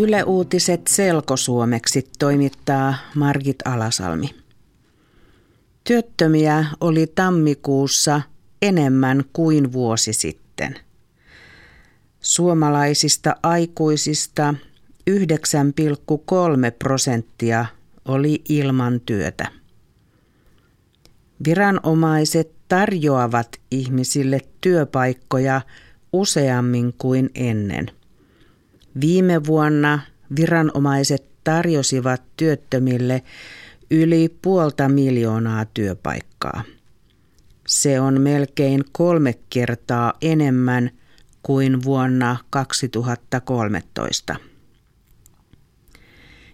Yle 0.00 0.22
Uutiset 0.22 0.86
selkosuomeksi 0.86 2.08
toimittaa 2.18 2.94
Margit 3.14 3.56
Alasalmi. 3.64 4.30
Työttömiä 5.84 6.64
oli 6.80 7.06
tammikuussa 7.14 8.20
enemmän 8.62 9.24
kuin 9.32 9.72
vuosi 9.72 10.12
sitten. 10.12 10.74
Suomalaisista 12.20 13.36
aikuisista 13.42 14.54
9,3 15.10 15.16
prosenttia 16.78 17.66
oli 18.04 18.42
ilman 18.48 19.00
työtä. 19.00 19.46
Viranomaiset 21.44 22.50
tarjoavat 22.68 23.48
ihmisille 23.70 24.40
työpaikkoja 24.60 25.60
useammin 26.12 26.94
kuin 26.98 27.30
ennen– 27.34 27.90
Viime 29.00 29.44
vuonna 29.46 30.00
viranomaiset 30.36 31.24
tarjosivat 31.44 32.22
työttömille 32.36 33.22
yli 33.90 34.36
puolta 34.42 34.88
miljoonaa 34.88 35.64
työpaikkaa. 35.64 36.62
Se 37.66 38.00
on 38.00 38.20
melkein 38.20 38.84
kolme 38.92 39.34
kertaa 39.50 40.12
enemmän 40.22 40.90
kuin 41.42 41.84
vuonna 41.84 42.36
2013. 42.50 44.36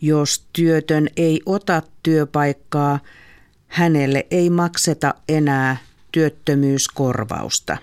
Jos 0.00 0.46
työtön 0.52 1.08
ei 1.16 1.40
ota 1.46 1.82
työpaikkaa, 2.02 2.98
hänelle 3.66 4.26
ei 4.30 4.50
makseta 4.50 5.14
enää 5.28 5.76
työttömyyskorvausta. 6.12 7.76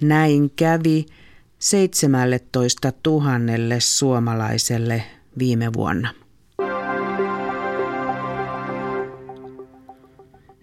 Näin 0.00 0.50
kävi 0.50 1.06
17 1.64 2.92
000 3.06 3.24
suomalaiselle 3.78 5.04
viime 5.38 5.72
vuonna. 5.72 6.14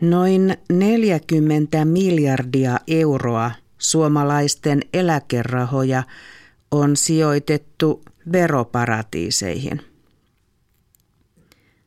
Noin 0.02 0.58
40 0.70 1.86
miljardia 1.86 2.80
euroa 2.88 3.52
suomalaisten 3.78 4.82
eläkerahoja 4.94 6.04
on 6.72 6.98
sijoitettu 6.98 8.02
veroparatiiseihin. 8.32 9.82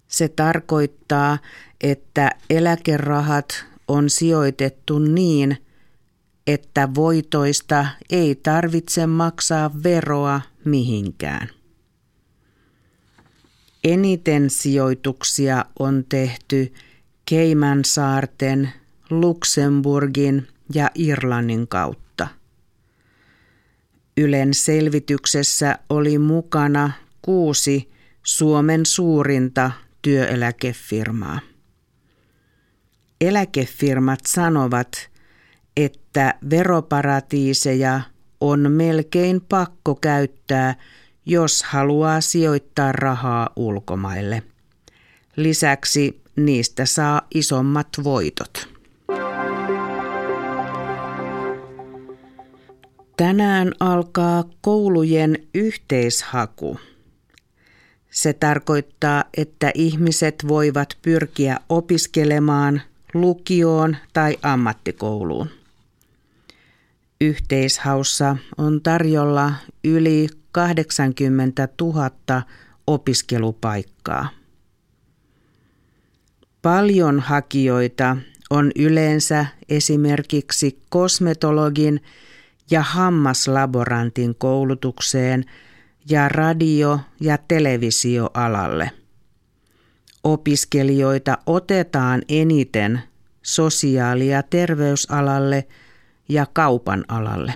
Se 0.07 0.29
tarkoittaa, 0.29 1.39
että 1.81 2.31
eläkerahat 2.51 3.65
on 3.89 4.11
sijoitettu 4.11 4.99
niin, 4.99 5.57
että 6.47 6.89
voitoista 6.95 7.87
ei 8.11 8.35
tarvitse 8.35 9.07
maksaa 9.07 9.83
veroa 9.83 10.41
mihinkään. 10.65 11.49
Eniten 13.85 14.51
sijoituksia 14.51 15.65
on 15.79 16.05
tehty 16.09 16.73
Keimansaarten, 17.27 18.73
Luxemburgin 19.11 20.49
ja 20.75 20.91
Irlannin 20.95 21.69
kautta. 21.69 22.29
Ylen 24.17 24.55
selvityksessä 24.55 25.79
oli 25.89 26.19
mukana 26.19 26.91
kuusi 27.23 27.91
Suomen 28.23 28.87
suurinta 28.87 29.71
työeläkefirmaa. 30.03 31.41
Eläkefirmat 33.21 34.21
sanovat, 34.27 35.11
että 35.77 36.35
veroparatiiseja 36.51 38.01
on 38.41 38.73
melkein 38.73 39.41
pakko 39.41 39.95
käyttää, 39.95 40.75
jos 41.27 41.63
haluaa 41.63 42.21
sijoittaa 42.21 42.93
rahaa 42.93 43.51
ulkomaille. 43.57 44.43
Lisäksi 45.37 46.21
niistä 46.37 46.87
saa 46.87 47.23
isommat 47.35 47.89
voitot. 48.05 48.69
Tänään 53.17 53.73
alkaa 53.81 54.45
koulujen 54.61 55.39
yhteishaku. 55.55 56.79
Se 58.11 58.33
tarkoittaa, 58.33 59.25
että 59.37 59.71
ihmiset 59.75 60.35
voivat 60.49 60.89
pyrkiä 61.03 61.59
opiskelemaan 61.69 62.83
lukioon 63.15 63.97
tai 64.13 64.37
ammattikouluun. 64.43 65.64
Yhteishaussa 67.25 68.37
on 68.59 68.83
tarjolla 68.83 69.53
yli 69.85 70.27
80 70.53 71.69
000 71.81 72.11
opiskelupaikkaa. 72.87 74.29
Paljon 76.63 77.21
hakijoita 77.21 78.17
on 78.51 78.73
yleensä 78.77 79.47
esimerkiksi 79.69 80.83
kosmetologin 80.89 82.03
ja 82.71 82.83
hammaslaborantin 82.83 84.35
koulutukseen 84.35 85.45
ja 86.11 86.29
radio- 86.29 87.01
ja 87.21 87.39
televisioalalle. 87.49 88.91
Opiskelijoita 90.25 91.39
otetaan 91.47 92.23
eniten 92.29 93.03
sosiaali- 93.43 94.29
ja 94.29 94.43
terveysalalle– 94.43 95.67
ja 96.29 96.47
kaupan 96.53 97.05
alalle. 97.09 97.55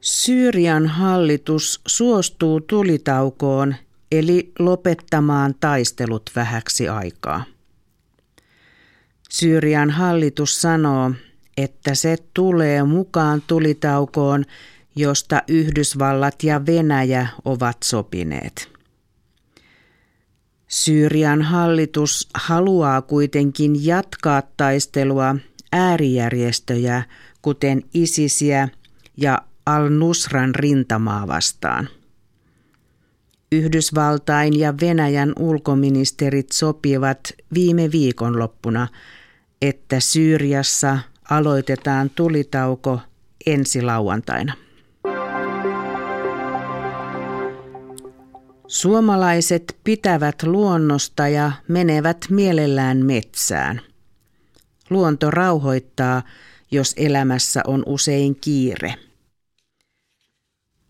Syyrian 0.00 0.86
hallitus 0.86 1.80
suostuu 1.86 2.60
tulitaukoon 2.60 3.74
eli 4.12 4.52
lopettamaan 4.58 5.54
taistelut 5.60 6.22
vähäksi 6.36 6.88
aikaa. 6.88 7.44
Syyrian 9.30 9.90
hallitus 9.90 10.60
sanoo, 10.60 11.12
että 11.56 11.94
se 11.94 12.16
tulee 12.34 12.82
mukaan 12.82 13.42
tulitaukoon, 13.46 14.44
josta 14.96 15.42
Yhdysvallat 15.48 16.42
ja 16.42 16.66
Venäjä 16.66 17.26
ovat 17.44 17.76
sopineet. 17.84 18.77
Syyrian 20.68 21.42
hallitus 21.42 22.28
haluaa 22.34 23.02
kuitenkin 23.02 23.86
jatkaa 23.86 24.42
taistelua 24.56 25.36
äärijärjestöjä, 25.72 27.02
kuten 27.42 27.82
ISISiä 27.94 28.68
ja 29.16 29.42
al-Nusran 29.66 30.54
rintamaa 30.54 31.28
vastaan. 31.28 31.88
Yhdysvaltain 33.52 34.58
ja 34.58 34.74
Venäjän 34.80 35.32
ulkoministerit 35.38 36.52
sopivat 36.52 37.32
viime 37.54 37.92
viikonloppuna, 37.92 38.88
että 39.62 40.00
Syyriassa 40.00 40.98
aloitetaan 41.30 42.10
tulitauko 42.10 43.00
ensi 43.46 43.82
lauantaina. 43.82 44.67
Suomalaiset 48.68 49.76
pitävät 49.84 50.42
luonnosta 50.42 51.28
ja 51.28 51.52
menevät 51.68 52.26
mielellään 52.30 53.06
metsään. 53.06 53.80
Luonto 54.90 55.30
rauhoittaa, 55.30 56.22
jos 56.70 56.94
elämässä 56.96 57.62
on 57.66 57.82
usein 57.86 58.36
kiire. 58.40 58.94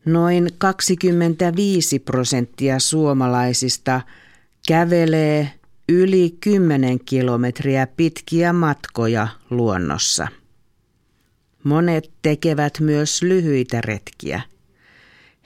Noin 0.05 0.49
25 0.59 1.99
prosenttia 1.99 2.79
suomalaisista 2.79 4.01
kävelee 4.69 5.53
yli 5.89 6.37
10 6.41 7.01
kilometriä 7.05 7.87
pitkiä 7.87 8.53
matkoja 8.53 9.29
luonnossa. 9.51 10.29
Monet 11.65 12.11
tekevät 12.23 12.81
myös 12.81 13.23
lyhyitä 13.23 13.81
retkiä– 13.81 14.41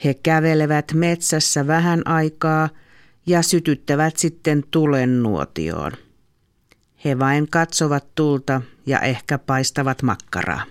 he 0.04 0.14
kävelevät 0.14 0.92
metsässä 0.94 1.66
vähän 1.66 2.02
aikaa 2.06 2.68
ja 3.26 3.42
sytyttävät 3.42 4.16
sitten 4.16 4.64
tulen 4.70 5.22
nuotioon. 5.22 5.92
He 7.04 7.18
vain 7.18 7.50
katsovat 7.50 8.14
tulta 8.14 8.62
ja 8.86 9.00
ehkä 9.00 9.38
paistavat 9.38 10.02
makkaraa. 10.02 10.62